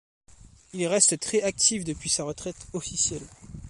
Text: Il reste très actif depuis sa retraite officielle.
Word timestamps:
Il 0.73 0.87
reste 0.87 1.19
très 1.19 1.43
actif 1.43 1.83
depuis 1.85 2.09
sa 2.09 2.23
retraite 2.23 2.55
officielle. 2.73 3.21